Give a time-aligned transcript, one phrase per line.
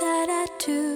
[0.00, 0.93] That I do,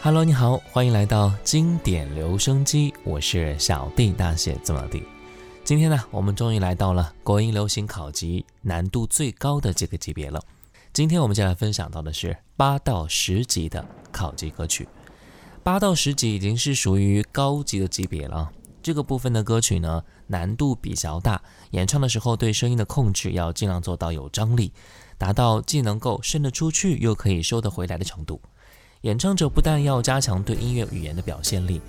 [0.00, 5.02] Hello，你好，欢迎来到经典留声机，我是小弟大写字母 D。
[5.64, 10.40] 今天呢，我们终于来到了国音流行考级难度最高的这个级别了。
[10.92, 14.88] 今天我们就来分享到的是八到十级的考级歌曲。
[15.62, 18.50] 八到十级已经是属于高级的级别了。
[18.82, 24.72] 这个部分的歌曲呢，难度比较大，演唱的时候对声音的控制要尽量做到有张力，
[25.18, 28.40] 达到既能够伸得出去又可以收得回来的程度。
[29.02, 31.80] 演唱者不但要加强对音乐语言的表现力，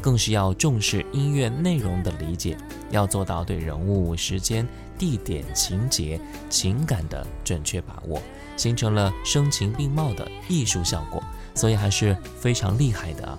[0.00, 2.56] 更是要重视音乐内容的理解，
[2.90, 4.66] 要做到对人物、时间、
[4.98, 6.20] 地点、情节、
[6.50, 8.20] 情感的准确把握，
[8.56, 11.22] 形成了声情并茂的艺术效果，
[11.54, 13.38] 所以还是非常厉害的啊！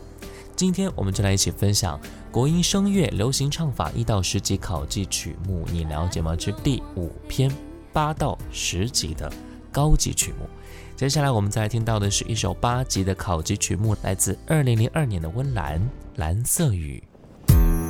[0.56, 2.00] 今天我们就来一起分享
[2.32, 6.36] 国音声乐流行唱法一到十级考级曲目，你了解吗？
[6.36, 7.52] 之第五篇
[7.98, 9.28] 八到十级的
[9.72, 10.48] 高级曲目。
[10.96, 15.80] 接下来我们再听到的是一首八级的考级曲目，来自二零零二年的温岚
[16.18, 17.02] 《蓝色雨》。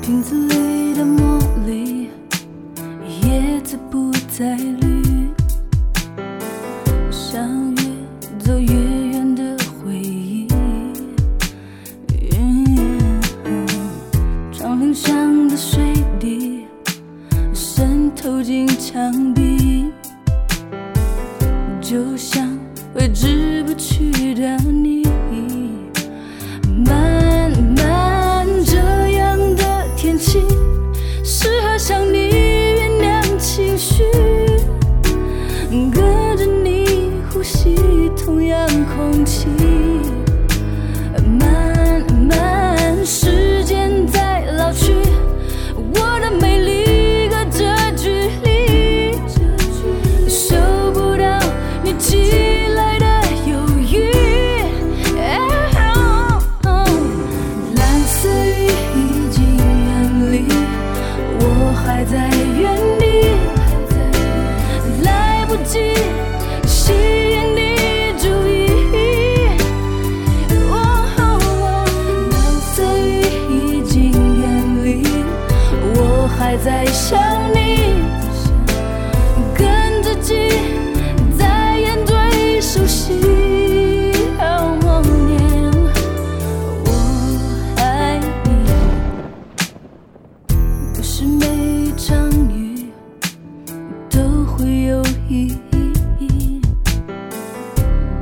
[0.01, 2.09] 瓶子里的茉莉，
[3.21, 5.27] 叶子不再绿，
[7.11, 7.83] 像越
[8.39, 8.73] 走越
[9.09, 10.47] 远的回忆。
[12.31, 13.19] 嗯
[14.53, 16.65] 窗棂上的水滴
[17.53, 19.26] 渗透进墙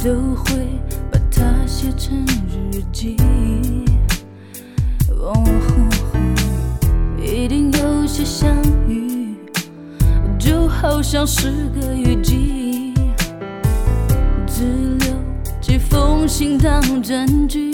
[0.05, 0.79] 都会
[1.11, 3.17] 把它写成日记。
[5.09, 5.43] 哦，
[7.19, 8.47] 一定有些相
[8.87, 9.35] 遇，
[10.37, 11.49] 就好像是
[11.81, 12.93] 个雨季，
[14.45, 15.15] 只留
[15.59, 17.71] 几封信当证据。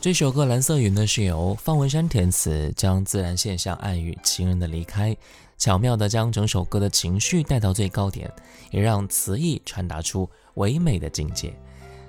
[0.00, 5.14] 这首歌《蓝色雨》呢是由方文山填词，将自然现象暗喻情人的离开，
[5.58, 8.32] 巧妙地将整首歌的情绪带到最高点，
[8.70, 11.54] 也让词意传达出唯美的境界。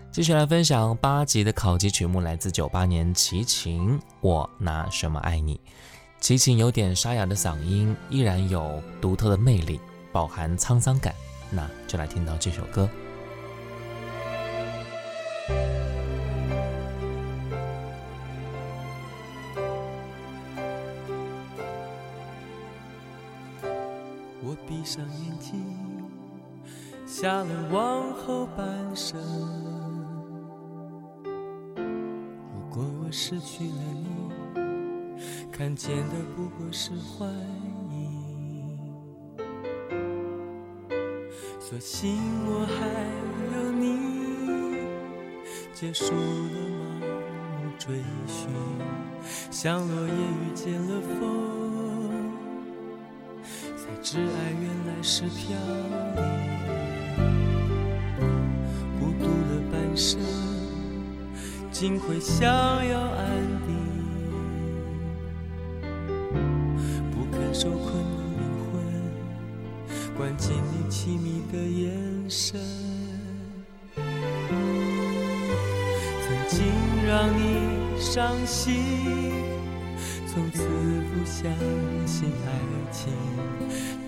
[0.09, 5.55] 继续来分享八集的考级曲目，来自九八年齐秦《我拿什么爱你》。
[6.21, 9.81] 齐秦有点沙哑的嗓音，依然有独特的魅力，
[10.13, 11.13] 饱含沧桑感。
[11.49, 12.89] 那就来听到这首歌。
[24.43, 25.63] 我闭上眼睛，
[27.05, 29.21] 下了往后半生。
[31.23, 34.07] 如果我失去了你，
[35.51, 37.29] 看见的不过是幻
[37.91, 38.79] 影。
[41.59, 42.87] 所幸我还
[43.55, 43.89] 有你，
[45.71, 46.19] 结束了
[46.99, 47.05] 盲
[47.63, 48.49] 目追寻，
[49.51, 51.50] 像落叶遇见了风。
[54.11, 55.55] 才知爱原来是飘
[56.17, 56.21] 零，
[58.99, 60.19] 孤独了半生，
[61.71, 63.25] 竟会想要安
[63.65, 63.71] 定。
[67.09, 68.83] 不肯受困的灵魂，
[70.17, 72.59] 关进你凄迷的眼神。
[76.27, 76.67] 曾经
[77.07, 77.41] 让你
[77.97, 78.75] 伤心，
[80.33, 81.51] 从此不相
[82.07, 82.49] 信爱
[82.89, 83.11] 情。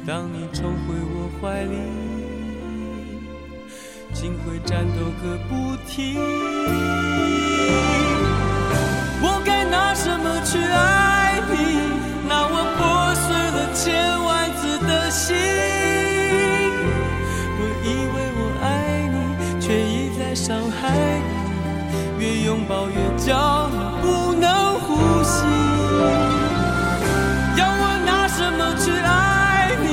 [0.08, 1.76] 当你重回我怀里，
[4.14, 6.16] 竟会战斗个不停。
[9.22, 11.56] 我该拿什么去爱你？
[12.30, 13.84] 那我破碎了千
[14.24, 15.36] 万次的心。
[17.60, 18.66] 我以为我爱
[19.12, 19.16] 你，
[19.60, 22.24] 却一再伤害你。
[22.24, 24.63] 越拥抱越叫你不能。
[27.58, 29.86] 要我拿什么去爱你？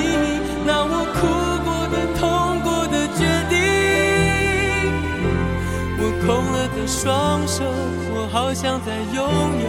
[0.66, 1.18] 那我哭
[1.64, 2.20] 过的、痛
[2.62, 3.54] 过的决定。
[5.98, 6.98] 我空了的双
[7.46, 7.64] 手，
[8.14, 9.18] 我好想再拥
[9.64, 9.66] 有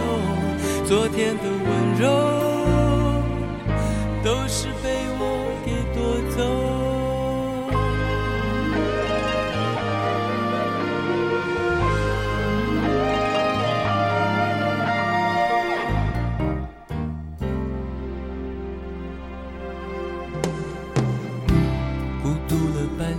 [0.86, 2.04] 昨天的温柔，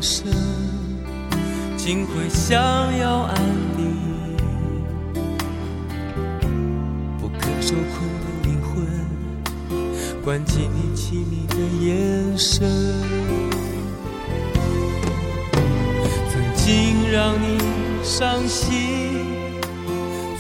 [0.04, 0.28] 生，
[1.78, 2.62] 竟会想
[2.98, 3.38] 要安
[3.78, 3.96] 定。
[7.18, 8.86] 不可受困的灵魂，
[10.22, 12.70] 关起你凄迷的眼神。
[16.30, 17.58] 曾经让你
[18.04, 18.74] 伤心，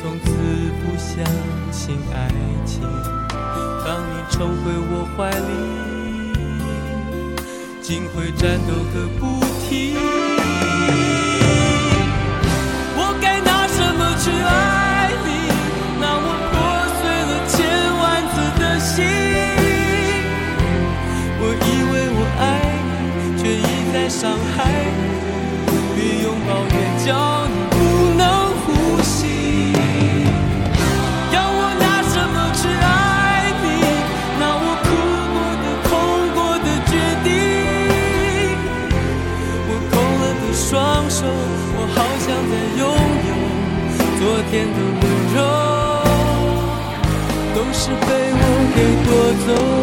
[0.02, 0.30] 从此
[0.84, 1.24] 不相
[1.72, 2.28] 信爱
[2.66, 2.82] 情。
[3.86, 5.93] 当你重回我怀里。
[7.84, 9.98] 竟会战斗个不停。
[12.96, 15.28] 我该拿什么去爱你？
[16.00, 16.56] 那我破
[16.96, 17.60] 碎了千
[18.00, 19.04] 万次的心。
[21.42, 22.42] 我以为我爱
[22.88, 23.60] 你，却一
[23.92, 24.64] 再伤害
[24.96, 25.04] 你。
[25.98, 26.76] 越拥抱越
[27.06, 27.12] 叫
[44.54, 45.38] 有昨天的温柔，
[47.56, 48.40] 都是被我
[48.76, 49.10] 给夺
[49.48, 49.83] 走。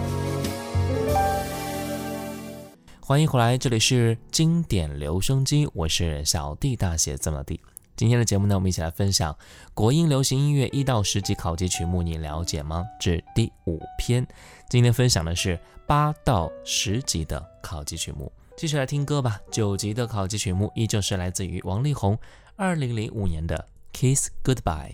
[3.03, 7.59] 欢迎回来，这里是经典留声机，我是小弟大写字母弟。
[7.97, 9.35] 今天的节目呢，我们一起来分享
[9.73, 12.85] 国音流行音乐一到十级考级曲目，你了解吗？
[12.99, 14.25] 至第五篇，
[14.69, 18.31] 今天分享的是八到十级的考级曲目。
[18.55, 22.17] 继续来听歌吧，九级的考级曲目依旧是来自于王力宏
[22.55, 23.67] 二零零五年的
[24.15, 24.93] 《Kiss Goodbye》。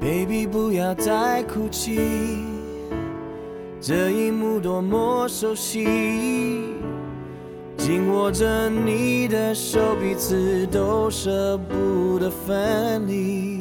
[0.00, 1.98] Baby，不要再哭泣，
[3.86, 5.84] 这一幕多么熟悉。
[7.76, 13.60] 紧握着你的手，彼此都舍不得分离。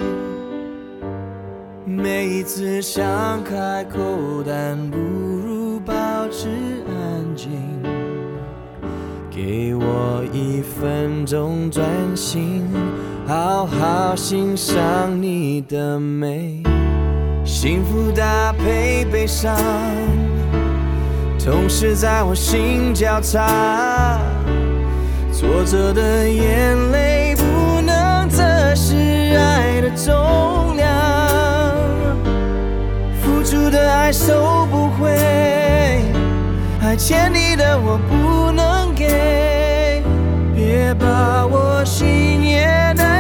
[1.84, 3.03] 每一次想
[3.44, 4.00] 开口，
[4.46, 5.94] 但不如保
[6.32, 6.48] 持
[6.88, 7.51] 安静。
[9.30, 12.63] 给我一分钟专心，
[13.27, 16.63] 好好欣赏你的美。
[17.53, 19.55] 幸福搭配悲伤，
[21.39, 24.19] 同时在我心交叉。
[25.31, 28.43] 挫折的眼泪不能测
[28.74, 30.89] 试爱的重量，
[33.22, 35.12] 付出的爱收不回，
[36.81, 40.01] 还欠你的我不能给，
[40.55, 42.65] 别把我心也
[42.98, 43.12] 带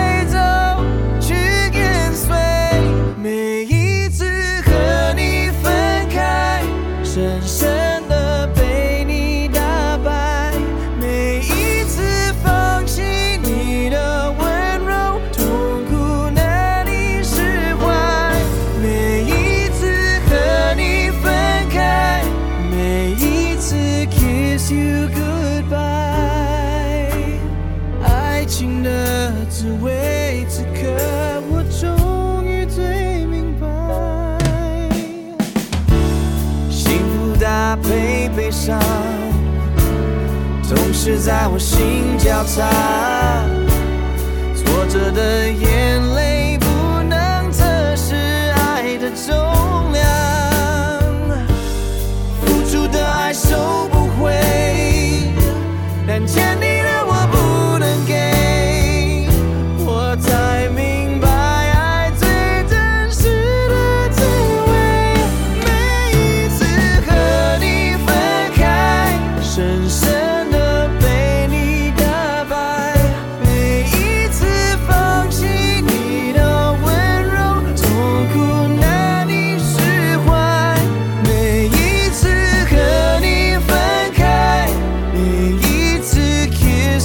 [41.23, 43.42] 在我心交叉。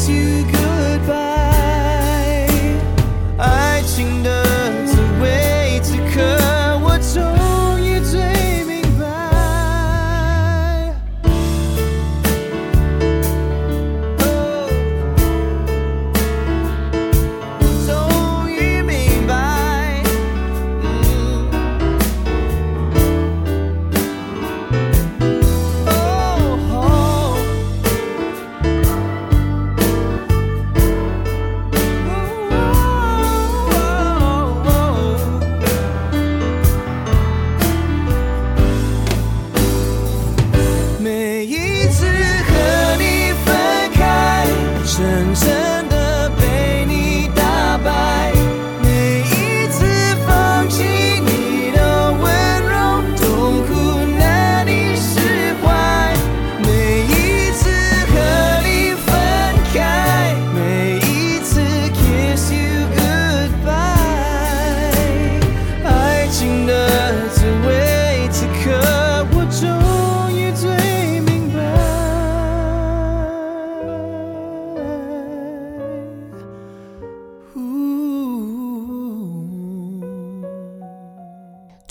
[0.08, 0.67] you go.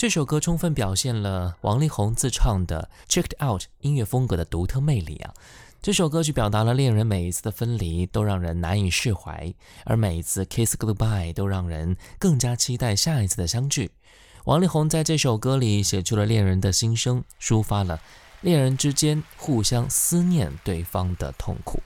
[0.08, 5.34] 这首歌充分表现了王力宏自创的 “Checked Out” 音乐风格的独特魅力啊！
[5.82, 9.52] 这首歌曲表达了恋人每一次的分离都让人难以释怀，
[9.84, 13.90] 而每一次 kiss goodbye 都让人更加期待下一次的相聚。
[14.46, 18.00] 王力宏在这首歌里写出了恋人的心声，抒发了
[18.40, 21.82] 恋人之间互相思念对方的痛苦。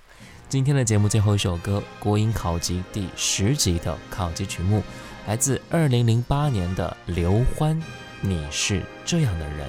[0.49, 4.81] 今天的节目最后一首歌，国音考级第十级的考级曲目，
[5.27, 7.77] 来自2008年的刘欢，
[8.23, 9.69] 《你是这样的人》。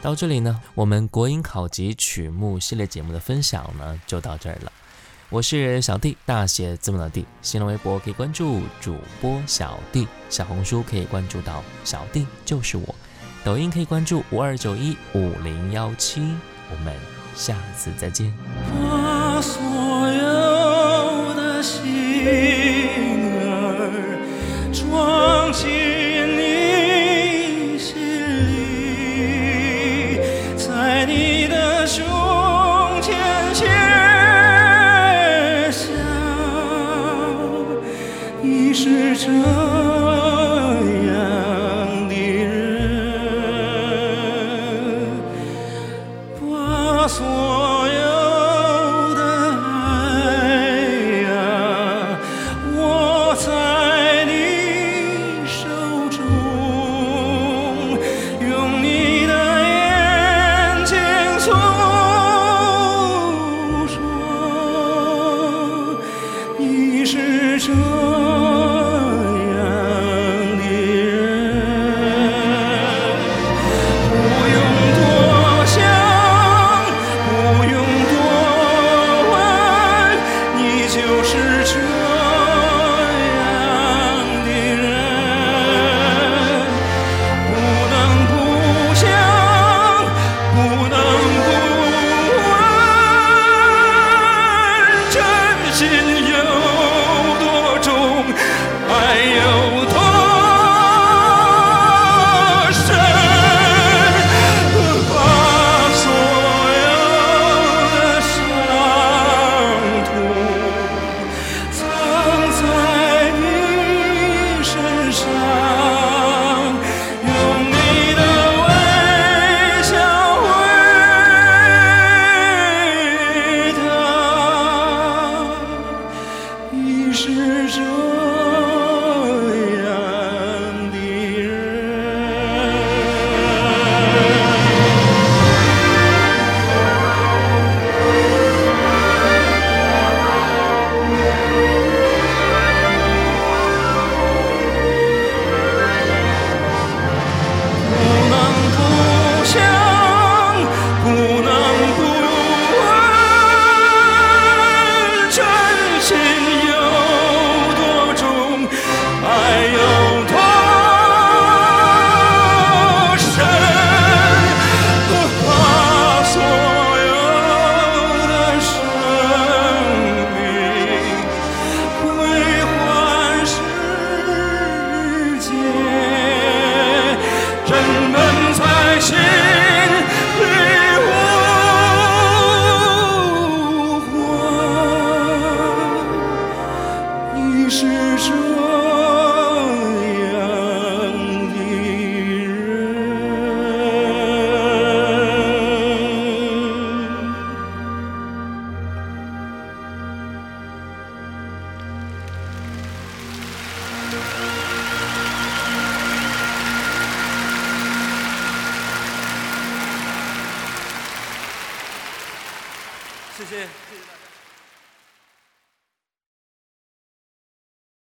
[0.00, 4.72] 到这里呢，我们国音考级曲目系列节目的分享呢就到这儿了。
[5.30, 7.26] 我是小弟，大写字母的弟。
[7.42, 12.94] 新浪微博可以关注主播小弟，小红书可以关注到小弟就是我，
[13.42, 16.20] 抖音可以关注五二九一五零幺七。
[16.70, 16.94] 我们
[17.34, 18.32] 下次再见。